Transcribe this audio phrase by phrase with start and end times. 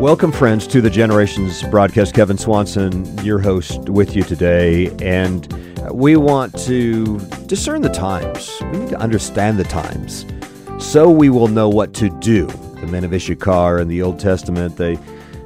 [0.00, 2.14] Welcome, friends, to the Generations broadcast.
[2.14, 4.88] Kevin Swanson, your host, with you today.
[5.02, 5.46] And
[5.92, 8.50] we want to discern the times.
[8.72, 10.24] We need to understand the times
[10.78, 12.46] so we will know what to do.
[12.46, 14.98] The men of Issachar in the Old Testament, they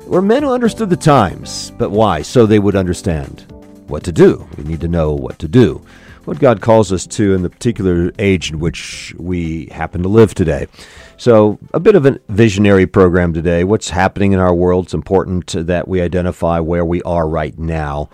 [0.07, 1.73] were men who understood the times.
[1.73, 2.23] But why?
[2.23, 3.45] So they would understand
[3.89, 4.49] what to do.
[4.57, 5.85] We need to know what to do.
[6.27, 10.33] What God calls us to in the particular age in which we happen to live
[10.33, 10.69] today.
[11.17, 13.63] So, a bit of a visionary program today.
[13.63, 14.87] What's happening in our world?
[14.87, 18.11] It's important that we identify where we are right now.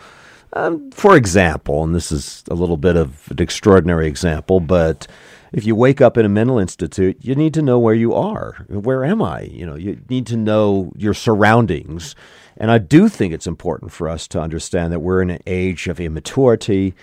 [0.52, 5.06] Um, for example, and this is a little bit of an extraordinary example, but
[5.52, 8.66] if you wake up in a mental institute, you need to know where you are.
[8.68, 9.42] Where am I?
[9.42, 12.14] You know, you need to know your surroundings.
[12.56, 15.88] And I do think it's important for us to understand that we're in an age
[15.88, 16.94] of immaturity,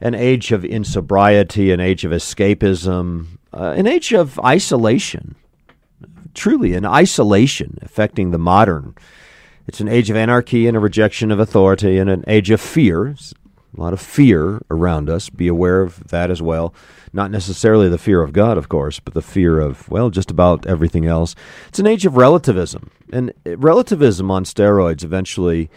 [0.00, 5.36] an age of insobriety, an age of escapism, uh, an age of isolation
[6.34, 8.94] truly an isolation affecting the modern.
[9.66, 13.08] It's an age of anarchy and a rejection of authority and an age of fear.
[13.08, 13.32] It's
[13.76, 15.30] a lot of fear around us.
[15.30, 16.74] Be aware of that as well.
[17.12, 20.66] Not necessarily the fear of God, of course, but the fear of, well, just about
[20.66, 21.34] everything else.
[21.68, 22.90] It's an age of relativism.
[23.12, 25.70] And eh, relativism on steroids eventually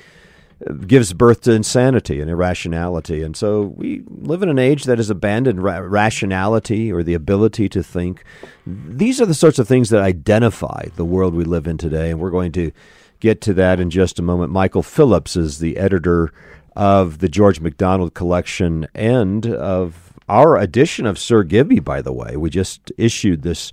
[0.87, 3.21] gives birth to insanity and irrationality.
[3.21, 7.69] And so we live in an age that has abandoned ra- rationality or the ability
[7.69, 8.23] to think.
[8.65, 12.09] These are the sorts of things that identify the world we live in today.
[12.09, 12.71] And we're going to
[13.19, 14.51] get to that in just a moment.
[14.51, 16.33] Michael Phillips is the editor
[16.75, 22.35] of the George MacDonald collection and of our edition of Sir Gibbie, by the way.
[22.35, 23.71] We just issued this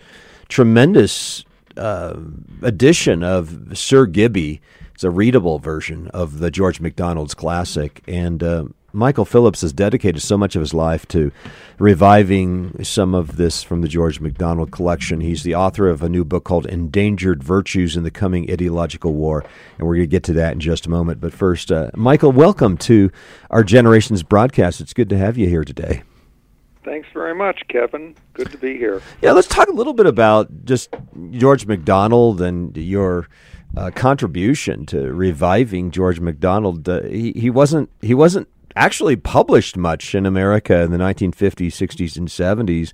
[0.48, 1.44] tremendous
[1.76, 2.18] uh,
[2.60, 4.60] edition of Sir Gibbie
[5.02, 8.04] it's a readable version of the George MacDonald's classic.
[8.06, 11.32] And uh, Michael Phillips has dedicated so much of his life to
[11.80, 15.20] reviving some of this from the George MacDonald collection.
[15.20, 19.44] He's the author of a new book called Endangered Virtues in the Coming Ideological War.
[19.76, 21.20] And we're going to get to that in just a moment.
[21.20, 23.10] But first, uh, Michael, welcome to
[23.50, 24.80] our Generations broadcast.
[24.80, 26.04] It's good to have you here today.
[26.84, 28.14] Thanks very much, Kevin.
[28.34, 29.02] Good to be here.
[29.20, 30.94] Yeah, let's talk a little bit about just
[31.32, 33.28] George MacDonald and your
[33.76, 36.88] uh, contribution to reviving George MacDonald.
[36.88, 42.16] Uh, he, he wasn't he wasn't actually published much in America in the 1950s, 60s,
[42.16, 42.92] and 70s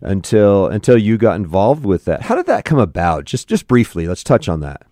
[0.00, 2.22] until until you got involved with that.
[2.22, 3.24] How did that come about?
[3.24, 4.82] Just just briefly, let's touch on that.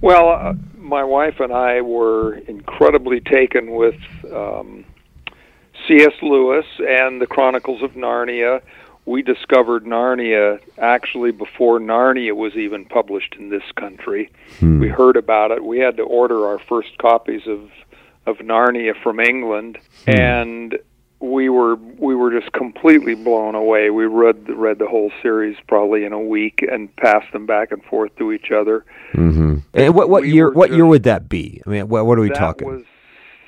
[0.00, 3.96] Well, uh, my wife and I were incredibly taken with
[4.32, 4.84] um,
[5.86, 6.12] C.S.
[6.22, 8.60] Lewis and the Chronicles of Narnia
[9.06, 14.30] we discovered Narnia actually before Narnia was even published in this country.
[14.58, 14.80] Hmm.
[14.80, 15.64] We heard about it.
[15.64, 17.70] We had to order our first copies of
[18.26, 20.10] of Narnia from England, hmm.
[20.10, 20.78] and
[21.20, 23.90] we were we were just completely blown away.
[23.90, 27.82] We read read the whole series probably in a week and passed them back and
[27.84, 28.84] forth to each other.
[29.14, 29.58] Mm-hmm.
[29.72, 31.62] And what what we year what just, year would that be?
[31.64, 32.66] I mean, what, what are we that talking?
[32.66, 32.84] Was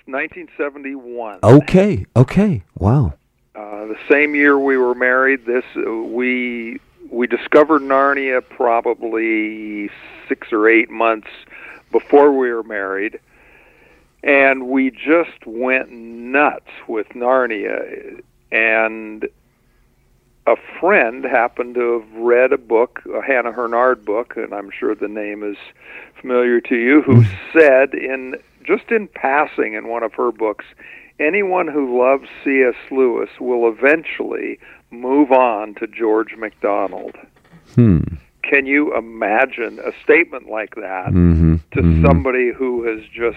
[0.06, 1.40] 1971.
[1.42, 2.06] Okay.
[2.16, 2.62] Okay.
[2.76, 3.14] Wow.
[3.58, 6.78] Uh, the same year we were married, this uh, we
[7.10, 9.90] we discovered Narnia probably
[10.28, 11.26] six or eight months
[11.90, 13.18] before we were married,
[14.22, 18.22] and we just went nuts with Narnia.
[18.52, 19.28] And
[20.46, 24.94] a friend happened to have read a book, a Hannah Hurnard book, and I'm sure
[24.94, 25.56] the name is
[26.20, 27.58] familiar to you, who mm-hmm.
[27.58, 30.66] said in just in passing in one of her books,
[31.20, 32.74] anyone who loves C.S.
[32.90, 34.58] Lewis will eventually
[34.90, 37.16] move on to George MacDonald.
[37.74, 38.00] Hmm.
[38.42, 41.56] Can you imagine a statement like that mm-hmm.
[41.72, 42.04] to mm-hmm.
[42.04, 43.36] somebody who has just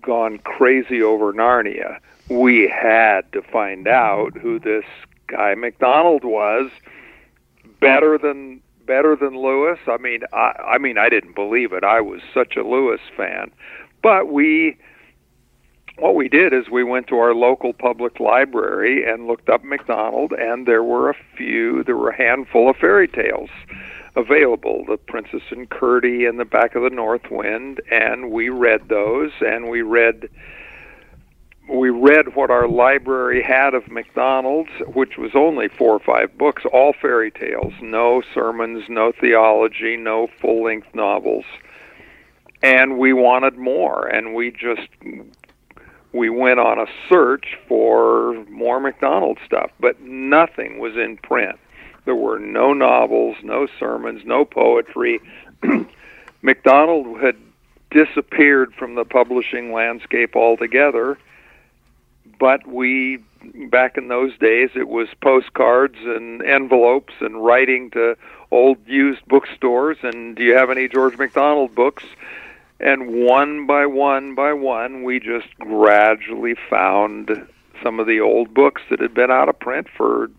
[0.00, 1.98] gone crazy over Narnia?
[2.30, 4.84] We had to find out who this
[5.26, 6.70] guy MacDonald was
[7.80, 9.78] better than better than Lewis.
[9.86, 11.84] I mean, I, I mean, I didn't believe it.
[11.84, 13.50] I was such a Lewis fan,
[14.02, 14.78] but we
[15.98, 20.32] what we did is we went to our local public library and looked up MacDonald,
[20.32, 23.50] and there were a few, there were a handful of fairy tales
[24.16, 28.88] available the princess and curdie and the back of the north wind and we read
[28.88, 30.28] those and we read
[31.70, 36.64] we read what our library had of macdonald's which was only four or five books
[36.72, 41.44] all fairy tales no sermons no theology no full length novels.
[42.60, 44.88] And we wanted more and we just
[46.12, 51.58] we went on a search for more MacDonald stuff, but nothing was in print.
[52.04, 55.20] There were no novels, no sermons, no poetry.
[56.42, 57.36] MacDonald had
[57.90, 61.18] disappeared from the publishing landscape altogether,
[62.38, 63.22] but we
[63.70, 68.16] back in those days it was postcards and envelopes and writing to
[68.50, 72.04] old used bookstores and do you have any George MacDonald books?
[72.80, 77.46] And one by one by one, we just gradually found
[77.82, 80.30] some of the old books that had been out of print for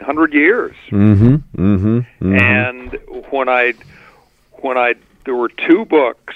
[0.00, 0.76] hundred years.
[0.90, 1.34] Mm-hmm.
[1.60, 1.98] Mm-hmm.
[1.98, 2.34] mm-hmm.
[2.34, 2.98] And
[3.30, 3.74] when I,
[4.52, 4.94] when I,
[5.24, 6.34] there were two books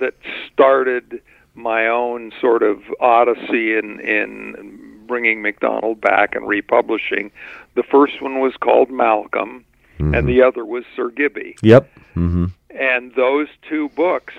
[0.00, 0.14] that
[0.52, 1.20] started
[1.54, 7.32] my own sort of odyssey in in bringing MacDonald back and republishing.
[7.74, 9.64] The first one was called Malcolm,
[9.98, 10.14] mm-hmm.
[10.14, 11.56] and the other was Sir Gibbie.
[11.62, 11.90] Yep.
[12.14, 12.44] Mm-hmm.
[12.78, 14.34] And those two books,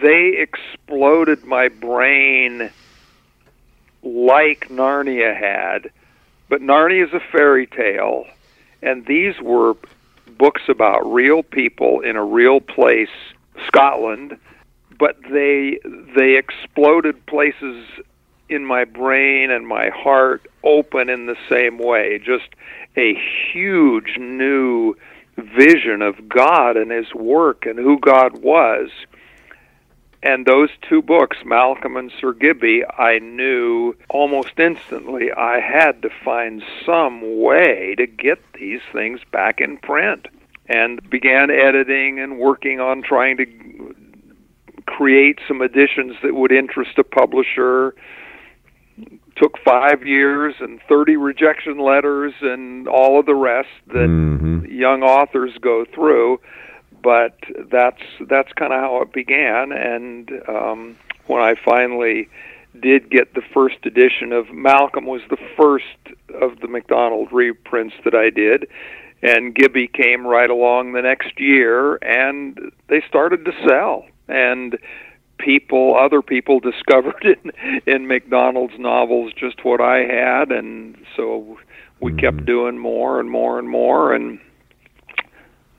[0.00, 2.70] they exploded my brain
[4.04, 5.90] like Narnia had.
[6.48, 8.24] But Narnia is a fairy tale,
[8.80, 9.74] and these were
[10.38, 13.08] books about real people in a real place,
[13.66, 14.38] Scotland,
[14.98, 15.80] but they
[16.16, 17.84] they exploded places
[18.48, 22.18] in my brain and my heart open in the same way.
[22.18, 22.48] Just
[22.96, 23.14] a
[23.52, 24.94] huge new
[25.42, 28.90] vision of God and His work and who God was.
[30.22, 36.10] And those two books, Malcolm and Sir Gibbie, I knew almost instantly I had to
[36.24, 40.26] find some way to get these things back in print.
[40.66, 43.46] And began editing and working on trying to
[44.86, 47.94] create some editions that would interest a publisher.
[49.38, 54.64] Took five years and 30 rejection letters and all of the rest that mm-hmm.
[54.66, 56.40] young authors go through.
[57.02, 57.38] But
[57.70, 59.70] that's that's kind of how it began.
[59.70, 60.96] And um,
[61.26, 62.28] when I finally
[62.80, 65.84] did get the first edition of Malcolm was the first
[66.40, 68.66] of the MacDonald reprints that I did
[69.22, 74.78] and Gibbie came right along the next year and they started to sell and
[75.38, 77.52] people other people discovered in
[77.86, 81.58] in MacDonald's novels just what I had and so
[82.00, 82.20] we mm-hmm.
[82.20, 84.40] kept doing more and more and more and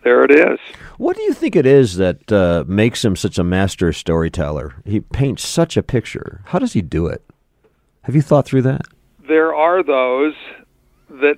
[0.02, 0.60] there it is.
[0.98, 4.76] What do you think it is that uh, makes him such a master storyteller?
[4.86, 6.42] He paints such a picture.
[6.46, 7.22] How does he do it?
[8.04, 8.84] Have you thought through that?
[9.28, 10.36] There are those
[11.10, 11.38] that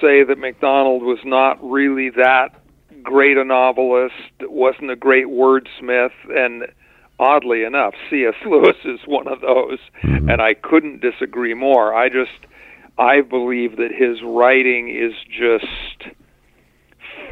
[0.00, 2.60] say that MacDonald was not really that
[3.02, 6.66] great a novelist, wasn't a great wordsmith, and
[7.24, 8.34] oddly enough, C.S.
[8.46, 10.28] Lewis is one of those, mm-hmm.
[10.28, 11.94] and I couldn't disagree more.
[11.94, 12.46] I just,
[12.98, 16.14] I believe that his writing is just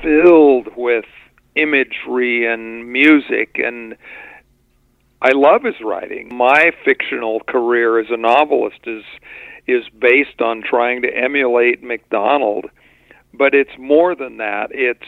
[0.03, 1.05] filled with
[1.55, 3.95] imagery and music and
[5.21, 6.31] I love his writing.
[6.35, 9.05] My fictional career as a novelist is
[9.69, 12.67] is based on trying to emulate MacDonald,
[13.33, 14.71] but it's more than that.
[14.73, 15.07] It's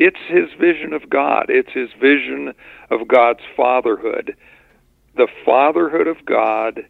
[0.00, 1.46] it's his vision of God.
[1.50, 2.54] It's his vision
[2.90, 4.34] of God's fatherhood.
[5.16, 6.86] The fatherhood of God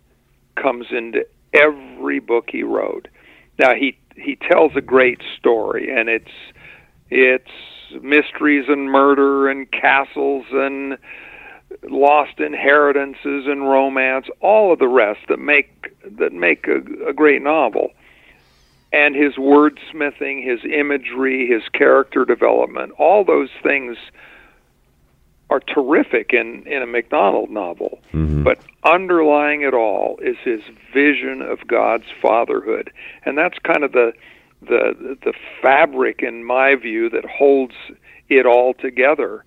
[0.54, 3.08] comes into every book he wrote.
[3.58, 6.30] Now he he tells a great story and it's
[7.10, 7.50] it's
[8.00, 10.96] mysteries and murder and castles and
[11.88, 17.42] lost inheritances and romance, all of the rest that make that make a, a great
[17.42, 17.90] novel
[18.92, 23.96] and his wordsmithing, his imagery, his character development, all those things
[25.48, 28.00] are terrific in, in a MacDonald novel.
[28.12, 28.44] Mm-hmm.
[28.44, 30.60] But underlying it all is his
[30.94, 32.92] vision of God's fatherhood.
[33.24, 34.12] And that's kind of the
[34.62, 37.74] the the fabric in my view that holds
[38.28, 39.42] it all together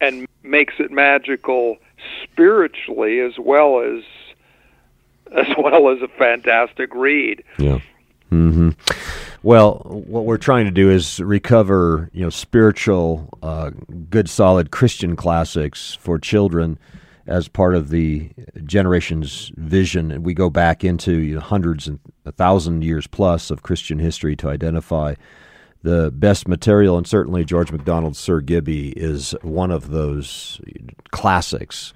[0.00, 1.78] and makes it magical
[2.22, 4.04] spiritually as well as
[5.36, 7.42] as well as a fantastic read.
[7.58, 7.80] Yeah.
[8.34, 8.70] Mm-hmm.
[9.44, 13.70] Well, what we're trying to do is recover, you know, spiritual, uh,
[14.10, 16.78] good, solid Christian classics for children
[17.26, 18.30] as part of the
[18.64, 20.10] generation's vision.
[20.10, 23.98] And we go back into you know, hundreds and a thousand years plus of Christian
[23.98, 25.14] history to identify
[25.82, 26.96] the best material.
[26.96, 30.60] And certainly, George MacDonald's Sir Gibbie is one of those
[31.12, 31.94] classics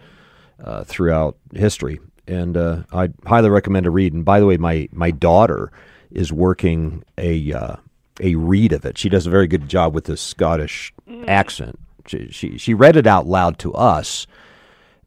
[0.62, 1.98] uh, throughout history.
[2.26, 4.12] And uh, I highly recommend a read.
[4.12, 5.72] And by the way, my my daughter
[6.10, 7.76] is working a uh,
[8.20, 8.98] a read of it.
[8.98, 11.26] She does a very good job with the Scottish mm.
[11.28, 11.78] accent.
[12.06, 14.26] She, she, she read it out loud to us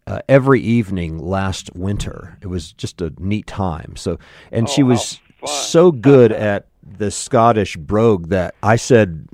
[0.08, 2.38] uh, every evening last winter.
[2.41, 3.96] It was just a neat time.
[3.96, 4.20] So
[4.51, 9.27] and oh, she was so good at the Scottish brogue that I said,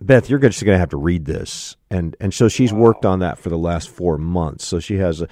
[0.00, 1.76] Beth, you're just going to have to read this.
[1.90, 2.80] And and so she's wow.
[2.80, 4.64] worked on that for the last four months.
[4.66, 5.28] So she has a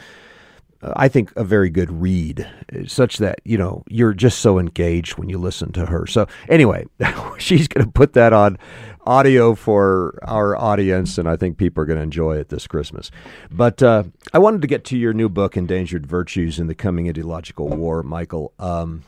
[0.83, 2.49] I think, a very good read,
[2.87, 6.07] such that you know you're just so engaged when you listen to her.
[6.07, 6.87] So anyway,
[7.39, 8.59] she's going to put that on
[9.07, 13.11] audio for our audience, and I think people are going to enjoy it this Christmas.
[13.51, 17.09] But uh, I wanted to get to your new book, Endangered Virtues in the Coming
[17.09, 18.53] Ideological War, Michael.
[18.59, 19.03] Um,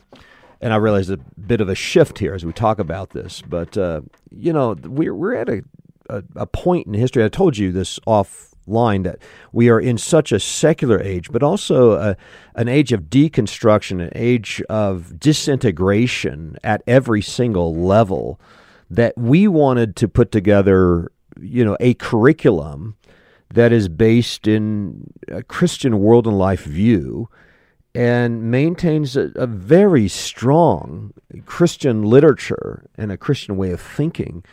[0.61, 3.77] and I realize a bit of a shift here as we talk about this, but
[3.77, 4.01] uh,
[4.31, 5.63] you know we're we're at a,
[6.09, 7.23] a, a point in history.
[7.23, 7.99] I told you this
[8.67, 9.19] offline that
[9.51, 12.17] we are in such a secular age, but also a,
[12.55, 18.39] an age of deconstruction, an age of disintegration at every single level.
[18.89, 22.95] That we wanted to put together, you know, a curriculum
[23.51, 27.29] that is based in a Christian world and life view
[27.95, 31.13] and maintains a, a, very strong
[31.45, 34.43] Christian literature and a Christian way of thinking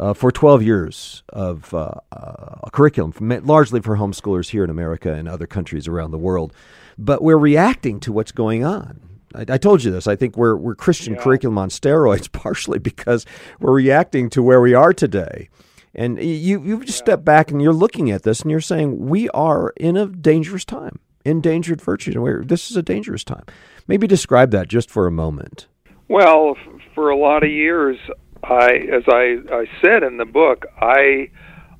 [0.00, 3.12] uh, for 12 years of uh, uh, a curriculum,
[3.44, 6.52] largely for homeschoolers here in America and other countries around the world.
[6.98, 9.00] But we're reacting to what's going on.
[9.34, 10.06] I, I told you this.
[10.06, 11.22] I think we're, we're Christian yeah.
[11.22, 13.26] curriculum on steroids, partially because
[13.60, 15.50] we're reacting to where we are today.
[15.94, 17.04] And you, you've just yeah.
[17.04, 20.64] stepped back and you're looking at this and you're saying, we are in a dangerous
[20.64, 22.14] time endangered virtues.
[22.16, 23.44] And this is a dangerous time.
[23.86, 25.66] Maybe describe that just for a moment.
[26.08, 26.56] Well,
[26.94, 27.98] for a lot of years,
[28.42, 31.30] I, as I, I said in the book, I,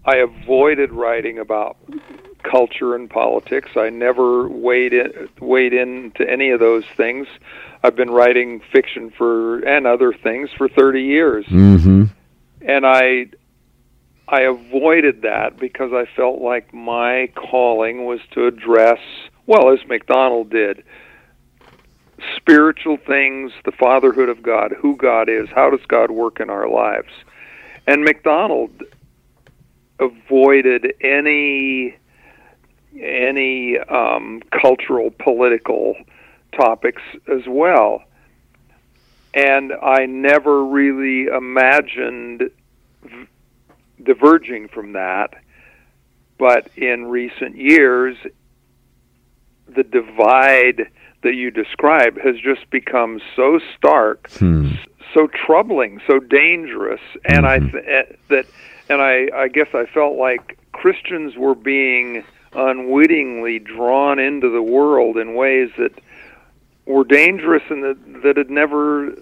[0.05, 1.77] I avoided writing about
[2.43, 3.71] culture and politics.
[3.77, 7.27] I never weighed in, weighed into any of those things.
[7.83, 11.47] I've been writing fiction for and other things for 30 years.
[11.47, 12.05] Mm-hmm.
[12.63, 13.27] And I
[14.29, 19.01] I avoided that because I felt like my calling was to address
[19.51, 20.85] well, as MacDonald did,
[22.37, 26.69] spiritual things, the fatherhood of God, who God is, how does God work in our
[26.69, 27.13] lives.
[27.87, 28.83] And MacDonald
[29.99, 31.97] avoided any
[32.99, 35.95] any um, cultural political
[36.57, 38.03] topics as well.
[39.33, 42.51] And I never really imagined
[43.05, 43.27] v-
[44.03, 45.35] diverging from that.
[46.37, 48.17] But in recent years,
[49.69, 50.91] the divide
[51.23, 54.73] that you describe has just become so stark, hmm.
[55.13, 57.67] so troubling, so dangerous, and mm-hmm.
[57.67, 58.47] I th- eh, that
[58.89, 65.17] and I I guess I felt like Christians were being unwittingly drawn into the world
[65.17, 65.93] in ways that
[66.87, 69.15] were dangerous and that that had never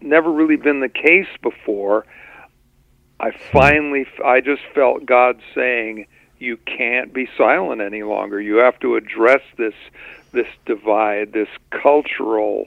[0.00, 2.06] never really been the case before.
[3.18, 6.06] I finally I just felt God saying
[6.38, 8.40] you can't be silent any longer.
[8.40, 9.74] You have to address this
[10.32, 12.66] this divide, this cultural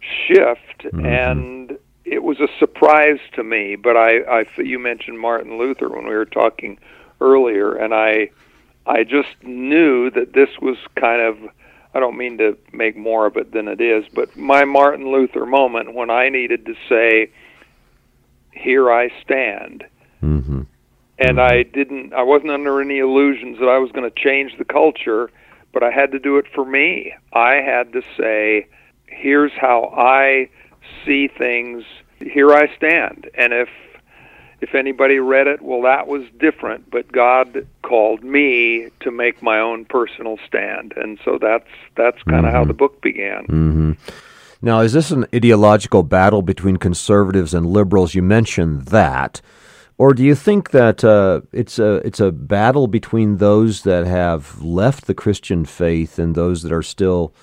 [0.00, 1.04] shift, mm-hmm.
[1.04, 3.76] and it was a surprise to me.
[3.76, 6.78] But I, I, you mentioned Martin Luther when we were talking
[7.20, 8.30] earlier, and I,
[8.86, 11.38] I just knew that this was kind of.
[11.92, 15.44] I don't mean to make more of it than it is, but my Martin Luther
[15.44, 17.32] moment when I needed to say,
[18.52, 19.84] "Here I stand."
[20.22, 20.62] Mm-hmm
[21.20, 24.64] and I didn't I wasn't under any illusions that I was going to change the
[24.64, 25.30] culture,
[25.72, 27.14] but I had to do it for me.
[27.32, 28.66] I had to say,
[29.06, 30.48] here's how I
[31.04, 31.84] see things.
[32.18, 33.30] Here I stand.
[33.34, 33.68] And if
[34.60, 39.58] if anybody read it, well that was different, but God called me to make my
[39.58, 40.92] own personal stand.
[40.96, 42.56] And so that's that's kind of mm-hmm.
[42.56, 43.44] how the book began.
[43.46, 43.92] hmm
[44.62, 48.14] Now, is this an ideological battle between conservatives and liberals?
[48.14, 49.40] You mentioned that.
[50.00, 54.62] Or do you think that uh, it's a it's a battle between those that have
[54.62, 57.34] left the Christian faith and those that are still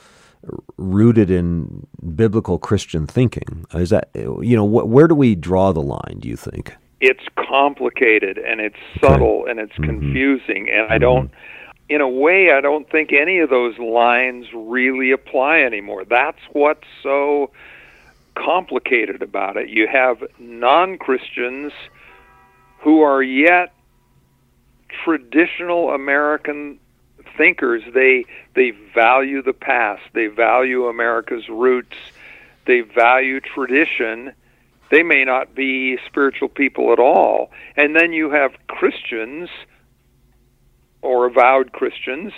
[0.76, 1.86] rooted in
[2.16, 3.68] biblical Christian thinking?
[3.76, 6.18] Is that you know wh- where do we draw the line?
[6.20, 9.52] Do you think it's complicated and it's subtle okay.
[9.52, 9.92] and it's mm-hmm.
[9.92, 10.94] confusing, and mm-hmm.
[10.94, 11.30] I don't.
[11.90, 16.06] In a way, I don't think any of those lines really apply anymore.
[16.06, 17.52] That's what's so
[18.34, 19.70] complicated about it.
[19.70, 21.72] You have non Christians
[22.80, 23.74] who are yet
[25.04, 26.80] traditional American
[27.38, 27.84] thinkers.
[27.94, 30.04] They they value the past.
[30.14, 31.96] They value America's roots.
[32.66, 34.34] They value tradition.
[34.90, 37.52] They may not be spiritual people at all.
[37.76, 39.50] And then you have Christians
[41.02, 42.34] or avowed Christians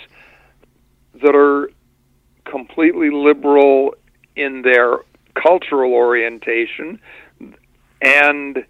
[1.22, 1.70] that are
[2.44, 3.94] completely liberal
[4.36, 4.98] in their
[5.34, 7.00] cultural orientation
[8.02, 8.64] and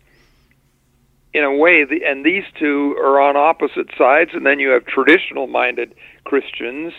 [1.33, 4.85] in a way, the, and these two are on opposite sides, and then you have
[4.87, 5.95] traditional-minded
[6.25, 6.93] Christians.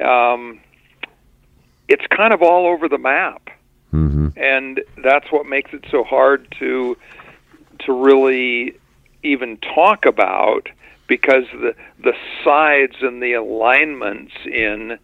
[0.00, 0.60] Um,
[1.88, 3.48] it's kind of all over the map,
[3.92, 4.28] mm-hmm.
[4.36, 6.96] and that's what makes it so hard to
[7.80, 8.74] to really
[9.22, 10.68] even talk about
[11.06, 12.12] because the the
[12.44, 14.98] sides and the alignments in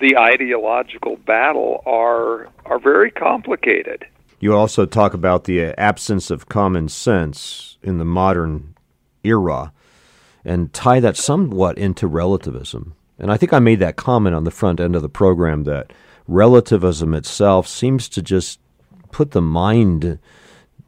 [0.00, 4.04] the ideological battle are are very complicated.
[4.44, 8.74] You also talk about the uh, absence of common sense in the modern
[9.22, 9.72] era
[10.44, 12.94] and tie that somewhat into relativism.
[13.18, 15.94] And I think I made that comment on the front end of the program that
[16.28, 18.60] relativism itself seems to just
[19.12, 20.18] put the mind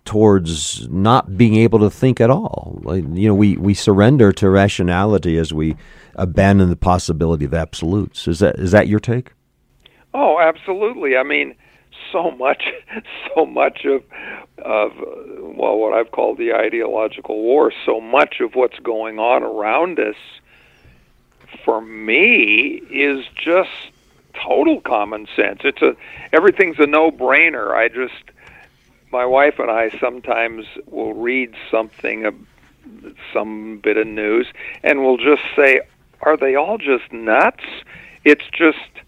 [0.04, 2.78] towards not being able to think at all.
[2.82, 5.76] Like, you know, we, we surrender to rationality as we
[6.16, 8.28] abandon the possibility of absolutes.
[8.28, 9.32] Is that is that your take?
[10.12, 11.16] Oh, absolutely.
[11.16, 11.54] I mean,
[12.12, 12.64] so much,
[13.34, 14.02] so much of
[14.58, 14.92] of
[15.38, 17.72] well, what I've called the ideological war.
[17.84, 20.16] So much of what's going on around us,
[21.64, 23.70] for me, is just
[24.44, 25.60] total common sense.
[25.64, 25.96] It's a
[26.32, 27.74] everything's a no-brainer.
[27.74, 28.30] I just
[29.12, 32.32] my wife and I sometimes will read something, uh,
[33.32, 34.46] some bit of news,
[34.82, 35.80] and we'll just say,
[36.20, 37.64] "Are they all just nuts?"
[38.24, 39.05] It's just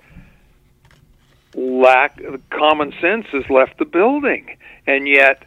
[1.55, 5.45] lack of common sense has left the building, and yet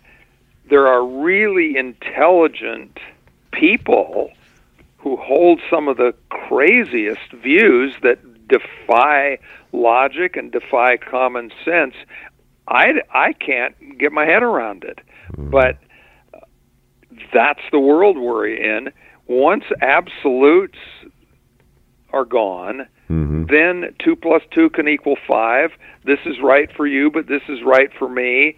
[0.69, 2.97] there are really intelligent
[3.51, 4.31] people
[4.97, 9.37] who hold some of the craziest views that defy
[9.71, 11.95] logic and defy common sense.
[12.67, 14.99] I, I can't get my head around it.
[15.33, 15.49] Mm-hmm.
[15.49, 15.77] But
[17.33, 18.91] that's the world we're in.
[19.27, 20.77] Once absolutes
[22.11, 23.45] are gone, mm-hmm.
[23.45, 25.71] then 2 plus 2 can equal 5.
[26.03, 28.55] This is right for you, but this is right for me.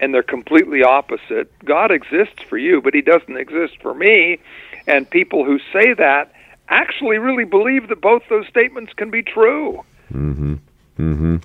[0.00, 1.52] And they're completely opposite.
[1.64, 4.38] God exists for you, but He doesn't exist for me.
[4.86, 6.32] And people who say that
[6.68, 9.84] actually really believe that both those statements can be true.
[10.12, 10.54] Mm-hmm.
[10.98, 11.36] Mm-hmm.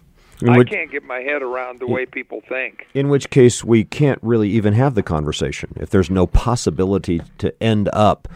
[0.46, 2.88] I can't get my head around the way people think.
[2.94, 7.52] In which case, we can't really even have the conversation if there's no possibility to
[7.62, 8.28] end up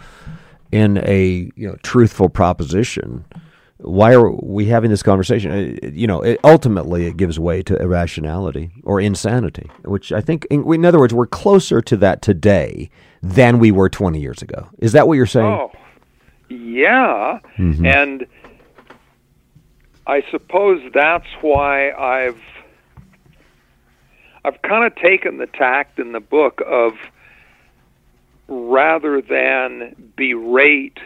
[0.72, 3.26] in a you know truthful proposition.
[3.82, 5.52] Why are we having this conversation?
[5.52, 10.46] Uh, you know, it, ultimately, it gives way to irrationality or insanity, which I think,
[10.52, 12.90] in, in other words, we're closer to that today
[13.24, 14.70] than we were 20 years ago.
[14.80, 15.46] Is that what you're saying?
[15.46, 15.72] Oh,
[16.50, 17.86] yeah, mm-hmm.
[17.86, 18.28] and
[20.06, 22.42] I suppose that's why I've
[24.44, 26.94] I've kind of taken the tact in the book of
[28.48, 31.00] rather than berate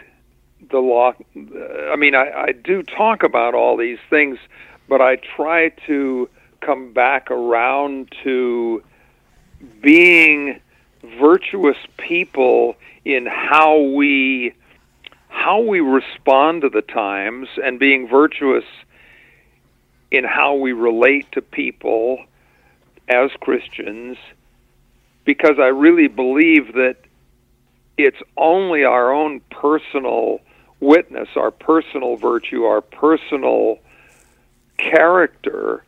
[0.70, 1.12] the law.
[1.36, 4.38] Uh, I mean, I, I do talk about all these things,
[4.88, 6.28] but I try to
[6.60, 8.82] come back around to
[9.80, 10.60] being
[11.20, 14.52] virtuous people in how we
[15.28, 18.64] how we respond to the times and being virtuous
[20.10, 22.24] in how we relate to people
[23.08, 24.16] as Christians
[25.24, 26.96] because I really believe that
[27.98, 30.40] it's only our own personal
[30.80, 33.78] witness, our personal virtue, our personal
[34.78, 35.82] character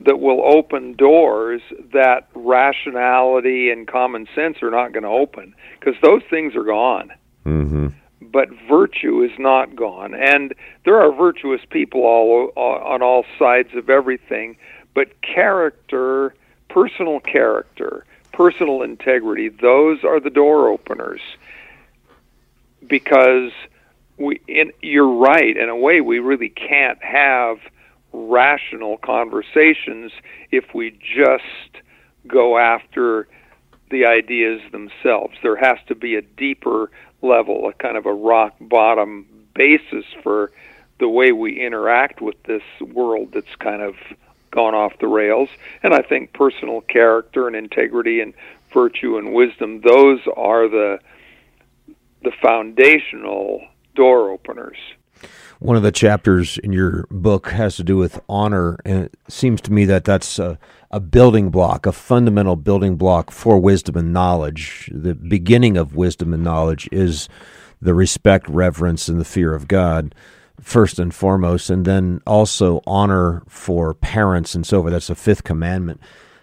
[0.00, 1.60] that will open doors
[1.92, 7.12] that rationality and common sense are not going to open because those things are gone.
[7.44, 7.88] Mm-hmm
[8.32, 10.14] but virtue is not gone.
[10.14, 14.56] And there are virtuous people all on all sides of everything,
[14.94, 16.34] but character,
[16.68, 21.20] personal character, personal integrity, those are the door openers.
[22.86, 23.52] Because
[24.20, 25.56] we, in, you're right.
[25.56, 27.58] In a way, we really can't have
[28.12, 30.12] rational conversations
[30.50, 31.82] if we just
[32.26, 33.26] go after
[33.90, 35.34] the ideas themselves.
[35.42, 36.90] There has to be a deeper
[37.22, 40.52] level, a kind of a rock bottom basis for
[40.98, 43.94] the way we interact with this world that's kind of
[44.50, 45.48] gone off the rails.
[45.82, 48.34] And I think personal character and integrity and
[48.72, 51.00] virtue and wisdom, those are the
[52.22, 54.76] the foundational door openers.
[55.58, 59.60] One of the chapters in your book has to do with honor, and it seems
[59.62, 60.58] to me that that's a,
[60.90, 64.90] a building block, a fundamental building block for wisdom and knowledge.
[64.90, 67.28] The beginning of wisdom and knowledge is
[67.82, 70.14] the respect, reverence, and the fear of God
[70.60, 74.92] first and foremost, and then also honor for parents and so forth.
[74.92, 76.00] That's the fifth commandment.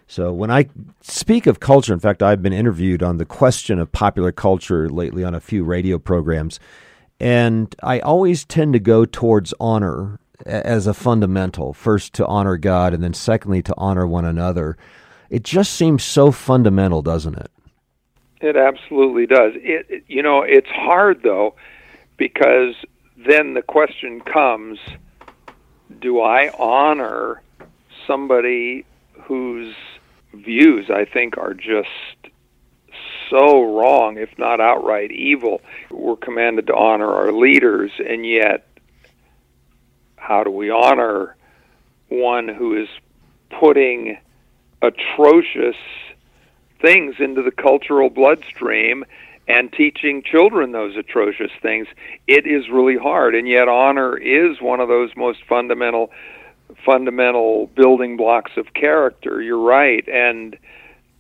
[0.08, 0.68] So when I
[1.02, 5.24] speak of culture, in fact, I've been interviewed on the question of popular culture lately
[5.24, 6.60] on a few radio programs,
[7.20, 11.74] and I always tend to go towards honor as a fundamental.
[11.74, 14.78] First to honor God, and then secondly to honor one another.
[15.30, 17.52] It just seems so fundamental, doesn't it?
[18.40, 19.54] It absolutely does.
[19.56, 21.56] It, you know, it's hard though
[22.18, 22.76] because
[23.18, 24.80] then the question comes
[26.02, 27.42] do I honor
[28.06, 28.86] somebody
[29.24, 29.74] whose
[30.34, 31.90] views I think are just
[33.30, 35.62] so wrong, if not outright evil?
[35.90, 38.68] We're commanded to honor our leaders, and yet,
[40.16, 41.36] how do we honor
[42.10, 42.88] one who is
[43.60, 44.18] putting
[44.82, 45.76] atrocious
[46.82, 49.04] things into the cultural bloodstream
[49.48, 51.88] and teaching children those atrocious things,
[52.28, 53.34] it is really hard.
[53.34, 56.12] And yet, honor is one of those most fundamental
[56.86, 59.42] fundamental building blocks of character.
[59.42, 60.58] You're right, and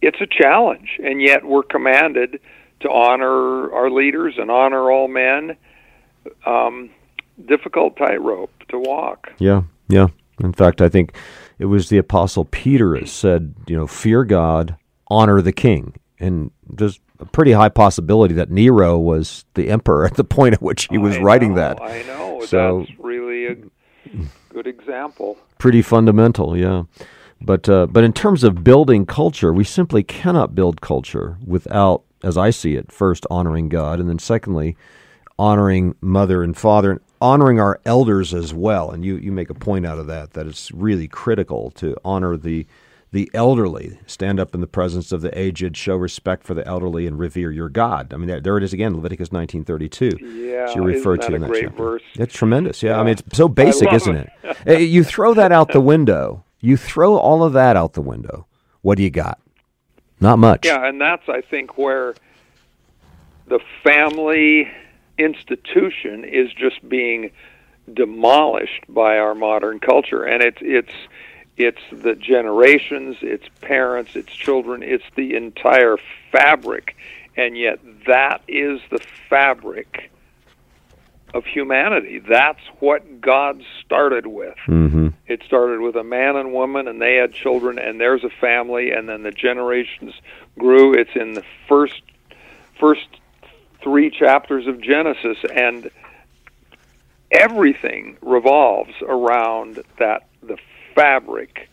[0.01, 0.99] it's a challenge.
[1.03, 2.39] And yet, we're commanded
[2.81, 5.57] to honor our leaders and honor all men.
[6.45, 6.89] Um,
[7.47, 9.31] difficult tightrope to walk.
[9.39, 10.07] Yeah, yeah.
[10.39, 11.15] In fact, I think
[11.59, 14.75] it was the Apostle Peter that said, you know, fear God,
[15.07, 15.95] honor the king.
[16.19, 20.61] And there's a pretty high possibility that Nero was the emperor at the point at
[20.61, 21.81] which he was I writing know, that.
[21.81, 22.41] I know.
[22.45, 23.55] So- That's really a
[24.49, 25.37] good example.
[25.57, 26.83] Pretty fundamental, yeah.
[27.41, 32.37] But uh, but in terms of building culture, we simply cannot build culture without, as
[32.37, 34.75] I see it, first honoring God, and then secondly,
[35.37, 38.89] honoring mother and father, and honoring our elders as well.
[38.89, 42.37] And you, you make a point out of that that it's really critical to honor
[42.37, 42.65] the
[43.11, 47.07] the elderly, stand up in the presence of the aged, show respect for the elderly,
[47.07, 48.13] and revere your God.
[48.13, 50.11] I mean, there, there it is again, Leviticus nineteen thirty two.
[50.19, 51.77] Yeah, you referred to in that great chapter.
[51.77, 52.03] verse?
[52.15, 52.83] It's tremendous.
[52.83, 54.29] Yeah, I mean, it's so basic, isn't it.
[54.43, 54.57] it?
[54.65, 56.43] Eh, you throw that out the window.
[56.59, 58.47] You throw all of that out the window.
[58.81, 59.39] What do you got?
[60.19, 60.65] Not much.
[60.65, 62.15] Yeah, and that's I think where
[63.47, 64.69] the family
[65.17, 67.31] institution is just being
[67.93, 70.93] demolished by our modern culture, and it's it's
[71.57, 75.97] it's the generations, it's parents, it's children, it's the entire
[76.31, 76.95] fabric,
[77.35, 80.11] and yet that is the fabric
[81.33, 82.19] of humanity.
[82.19, 84.57] That's what God started with.
[84.67, 85.09] Mm-hmm.
[85.27, 88.91] It started with a man and woman, and they had children, and there's a family,
[88.91, 90.13] and then the generations
[90.57, 90.93] grew.
[90.93, 92.01] It's in the first
[92.79, 93.07] first
[93.83, 95.89] three chapters of Genesis, and
[97.31, 100.57] everything revolves around that the
[100.95, 101.69] fabric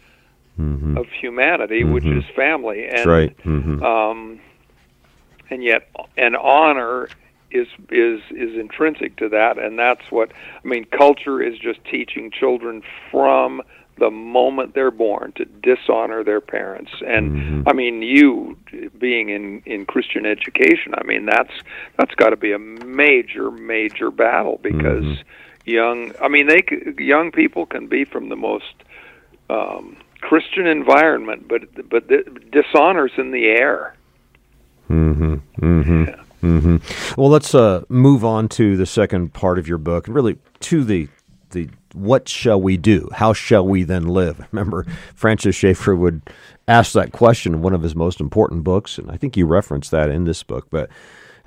[0.57, 0.97] Mm-hmm.
[0.97, 3.37] of humanity, which is family, and right.
[3.39, 3.83] Mm-hmm.
[3.83, 4.39] um,
[5.51, 7.09] and yet and honor
[7.55, 10.33] is is is intrinsic to that and that's what
[10.65, 13.63] i mean culture is just teaching children from
[13.97, 17.63] the moment they're born to dishonor their parents and Mhm.
[17.71, 18.57] i mean you
[18.99, 21.53] being in in christian education i mean that's
[21.97, 25.23] that's got to be a major major battle because Mhm.
[25.65, 28.75] young i mean they c- young people can be from the most
[29.49, 33.95] um christian environment but but the dishonor's in the air
[34.91, 35.35] Mm-hmm.
[35.63, 36.05] Mm-hmm.
[36.45, 37.21] Mm-hmm.
[37.21, 40.85] Well, let's uh, move on to the second part of your book, and really to
[40.85, 41.09] the
[41.51, 43.09] the what shall we do?
[43.15, 44.47] How shall we then live?
[44.53, 46.23] Remember, Francis Schaeffer would
[46.69, 49.91] ask that question in one of his most important books, and I think you referenced
[49.93, 50.67] that in this book.
[50.71, 50.91] But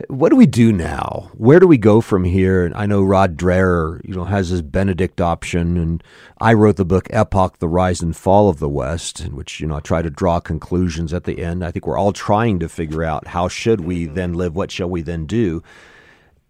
[0.10, 1.32] what do we do now?
[1.34, 2.64] Where do we go from here?
[2.64, 6.04] And I know Rod Dreher, you know, has his Benedict option, and
[6.40, 9.66] I wrote the book Epoch: The Rise and Fall of the West, in which you
[9.66, 11.66] know I try to draw conclusions at the end.
[11.66, 14.56] I think we're all trying to figure out how should we then live?
[14.56, 15.64] What shall we then do?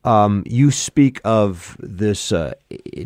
[0.08, 2.54] Um, you speak of this uh,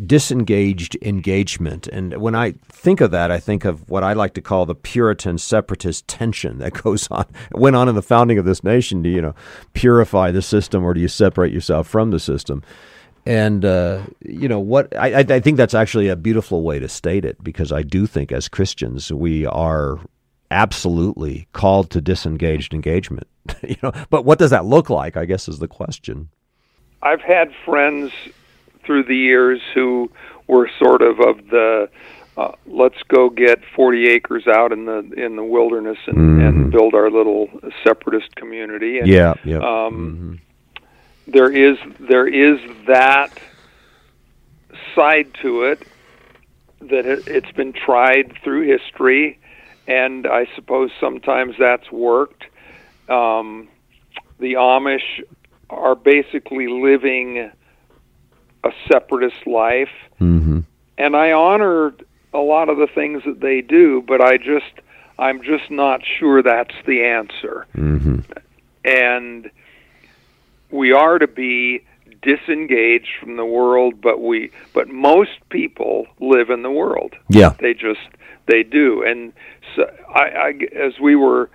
[0.06, 4.40] disengaged engagement, and when I think of that, I think of what I like to
[4.40, 8.62] call the Puritan separatist tension that goes on went on in the founding of this
[8.62, 9.02] nation.
[9.02, 9.34] Do you know
[9.72, 12.62] purify the system, or do you separate yourself from the system?
[13.26, 14.96] And uh, you know what?
[14.96, 18.06] I, I I think that's actually a beautiful way to state it because I do
[18.06, 19.98] think as Christians we are
[20.52, 23.26] absolutely called to disengaged engagement.
[23.66, 25.16] you know, but what does that look like?
[25.16, 26.28] I guess is the question.
[27.02, 28.12] I've had friends
[28.84, 30.10] through the years who
[30.46, 31.88] were sort of of the
[32.36, 36.48] uh, let's go get 40 acres out in the in the wilderness and, Mhm.
[36.48, 37.48] and build our little
[37.84, 38.98] separatist community.
[38.98, 39.58] And Yeah, yeah.
[39.58, 40.40] um,
[41.26, 43.30] there is there is that
[44.94, 45.82] side to it
[46.80, 49.38] that it, it's been tried through history,
[49.86, 52.44] and I suppose sometimes that's worked.
[53.08, 53.68] Um,
[54.38, 55.22] the Amish
[55.72, 57.50] are basically living
[58.64, 60.60] a separatist life, hmm
[60.98, 61.94] and I honor
[62.34, 64.72] a lot of the things that they do, but I just
[65.18, 67.66] I'm just not sure that's the answer.
[67.74, 68.20] Hmm
[68.84, 69.50] and
[70.70, 71.84] we are to be
[72.22, 77.14] disengaged from the world but we but most people live in the world.
[77.28, 77.54] Yeah.
[77.58, 78.00] they just
[78.46, 79.02] they do.
[79.02, 79.32] And
[79.74, 81.50] so i, I as we were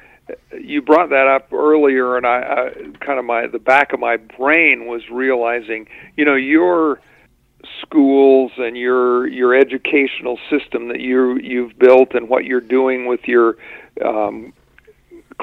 [0.60, 4.18] you brought that up earlier and I, I kind of my the back of my
[4.18, 7.00] brain was realizing you know your
[7.82, 13.28] schools and your your educational system that you you've built and what you're doing with
[13.28, 13.58] your
[14.04, 14.54] um,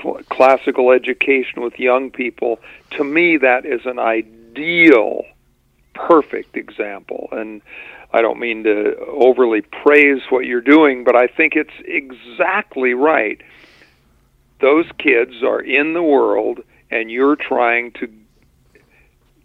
[0.00, 2.58] cl- classical education with young people
[2.90, 5.24] to me that is an ideal
[5.94, 7.62] perfect example and
[8.14, 13.40] I don't mean to overly praise what you're doing, but I think it's exactly right.
[14.60, 18.08] Those kids are in the world, and you're trying to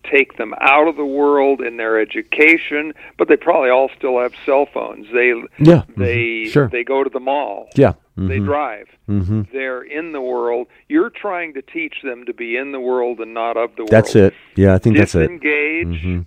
[0.10, 4.34] take them out of the world in their education, but they probably all still have
[4.46, 5.08] cell phones.
[5.14, 6.52] They yeah, they mm-hmm.
[6.52, 6.70] sure.
[6.70, 7.68] they go to the mall.
[7.76, 7.94] Yeah.
[8.18, 8.28] Mm-hmm.
[8.28, 8.88] They drive.
[9.08, 9.42] Mm-hmm.
[9.54, 10.68] They're in the world.
[10.88, 13.92] You're trying to teach them to be in the world and not of the world.
[13.92, 14.34] That's it.
[14.56, 15.20] Yeah, I think that's it.
[15.20, 16.22] Disengage, Mm-hmm.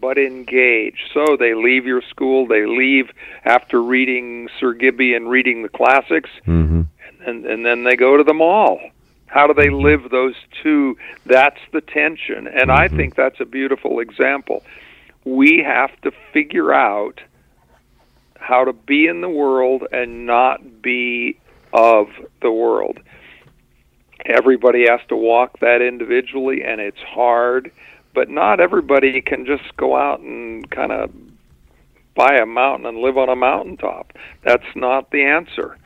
[0.00, 0.98] but engage.
[1.12, 2.46] So they leave your school.
[2.46, 3.10] They leave
[3.44, 6.82] after reading Sir Gibbie and reading the classics, Mm-hmm.
[7.26, 8.80] And and then they go to the mall.
[9.26, 10.96] How do they live those two?
[11.26, 12.96] That's the tension, and I Mm-hmm.
[12.96, 14.62] think that's a beautiful example.
[15.24, 17.20] We have to figure out
[18.38, 21.40] how to be in the world and not be
[21.72, 22.08] of
[22.42, 22.98] the world.
[24.26, 27.72] Everybody has to walk that individually, and it's hard,
[28.14, 31.10] but not everybody can just go out and kind of
[32.14, 34.12] buy a mountain and live on a mountaintop.
[34.44, 35.78] That's not the answer.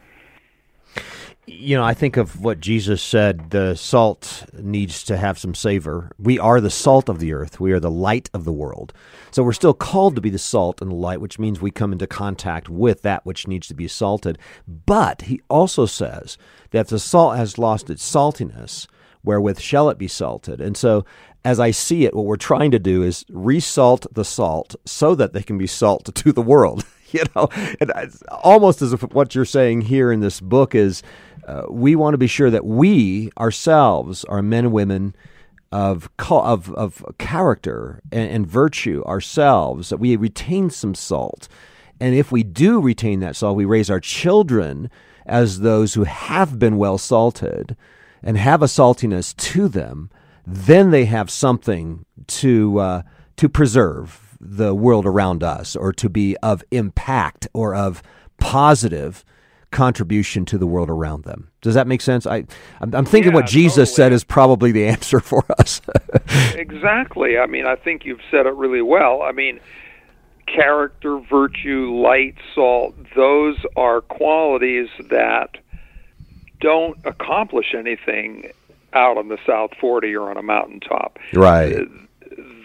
[1.49, 6.11] You know, I think of what Jesus said the salt needs to have some savor.
[6.19, 8.93] We are the salt of the earth, we are the light of the world.
[9.31, 11.93] So we're still called to be the salt and the light, which means we come
[11.93, 14.39] into contact with that which needs to be salted.
[14.67, 16.37] But he also says
[16.71, 18.87] that the salt has lost its saltiness,
[19.25, 20.61] wherewith shall it be salted?
[20.61, 21.07] And so,
[21.47, 25.33] as I see it, what we're trying to do is resalt the salt so that
[25.33, 26.85] they can be salt to the world.
[27.11, 27.49] you know,
[27.81, 27.93] and
[28.31, 31.03] almost as if what you're saying here in this book is
[31.49, 35.15] uh, we want to be sure that we ourselves are men and women
[35.73, 41.49] of of of character and, and virtue ourselves that we retain some salt,
[41.99, 44.91] and if we do retain that salt, we raise our children
[45.25, 47.77] as those who have been well salted
[48.23, 50.11] and have a saltiness to them.
[50.47, 53.03] Then they have something to uh,
[53.37, 58.03] to preserve the world around us, or to be of impact or of
[58.39, 59.25] positive
[59.71, 61.51] contribution to the world around them.
[61.61, 62.27] Does that make sense?
[62.27, 62.45] I,
[62.81, 63.95] I'm, I'm thinking Yeah, what Jesus totally.
[63.97, 65.81] said is probably the answer for us.
[66.55, 67.39] exactly.
[67.39, 69.23] I mean, I think you've said it really well.
[69.23, 69.61] I mean,
[70.47, 75.59] character, virtue, light, salt, those are qualities that
[76.61, 78.51] don't accomplish anything
[78.95, 81.19] out on the South 40 or on a mountaintop.
[81.35, 81.77] right.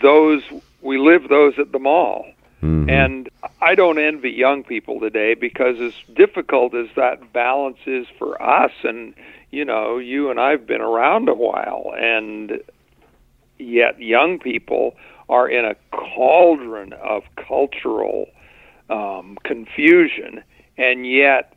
[0.01, 0.41] Those
[0.81, 2.25] we live those at the mall.
[2.63, 2.89] Mhm.
[2.89, 3.29] And
[3.61, 8.71] I don't envy young people today because as difficult as that balance is for us,
[8.83, 9.13] and
[9.51, 12.61] you know, you and I've been around a while, and
[13.59, 14.95] yet young people
[15.29, 18.29] are in a cauldron of cultural
[18.89, 20.43] um, confusion,
[20.77, 21.53] and yet,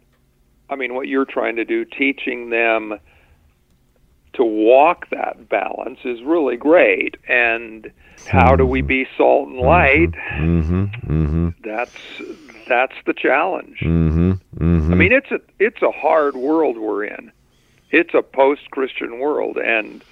[0.68, 2.98] I mean, what you're trying to do, teaching them
[4.34, 7.16] to walk that balance, is really great.
[7.28, 7.90] And
[8.24, 10.12] how do we be salt and light?
[10.12, 10.84] Mm-hmm.
[10.84, 11.48] Mm-hmm.
[11.62, 11.96] That's
[12.66, 13.78] that's the challenge.
[13.80, 14.32] Mm-hmm.
[14.32, 14.92] Mm-hmm.
[14.92, 17.30] I mean, it's a it's a hard world we're in.
[17.90, 20.02] It's a post-Christian world, and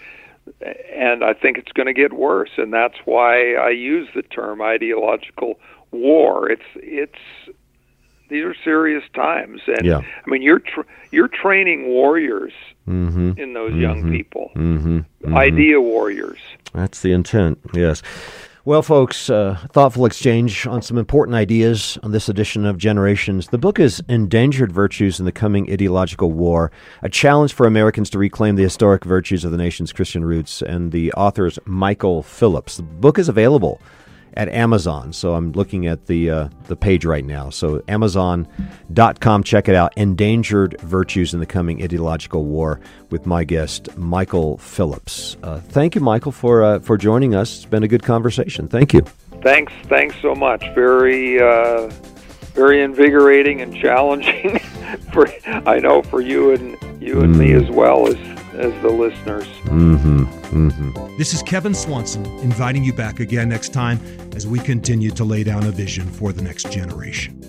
[0.95, 2.51] and I think it's going to get worse.
[2.57, 5.59] And that's why I use the term ideological
[5.91, 6.49] war.
[6.51, 7.19] It's it's
[8.29, 9.99] these are serious times, and Yeah.
[9.99, 12.53] I mean, you're tr- you're training warriors
[12.89, 13.33] mm-hmm.
[13.39, 14.99] in those young people, Mm-hmm.
[14.99, 15.37] Mm-hmm.
[15.37, 16.39] idea warriors.
[16.73, 18.03] That's the intent, yes.
[18.67, 23.49] Well, folks, uh, thoughtful exchange on some important ideas on this edition of Generations.
[23.49, 28.19] The book is Endangered Virtues in the Coming Ideological War, a challenge for Americans to
[28.19, 30.63] reclaim the historic virtues of the nation's Christian roots.
[30.63, 32.79] And the author is Michael Phillips.
[32.79, 33.83] The book is available
[34.37, 35.13] at Amazon.
[35.13, 37.51] So I'm looking at the uh, the page right now.
[37.51, 39.93] So Amazon.com, check it out.
[39.97, 45.37] Endangered Virtues in the Coming Ideological War with my guest Michael Phillips.
[45.43, 47.57] Uh, thank you, Michael, for uh, for joining us.
[47.57, 48.69] It's been a good conversation.
[48.69, 49.05] Thank you.
[49.43, 50.65] Thanks, thanks so much.
[50.75, 51.89] Very, uh,
[52.55, 54.59] very invigorating and challenging
[55.13, 58.17] for I know for you and you and me as well as
[58.55, 59.47] as the listeners.
[59.65, 60.25] Mm-hmm.
[60.69, 61.17] Mm-hmm.
[61.17, 64.01] This is Kevin Swanson inviting you back again next time
[64.35, 67.44] as we continue to lay down a vision for the next generation.